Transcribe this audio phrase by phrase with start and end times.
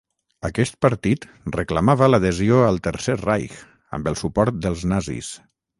[0.47, 1.27] Aquest partit
[1.57, 3.61] reclamava l'adhesió al Tercer Reich,
[3.99, 5.35] amb el suport dels nazis.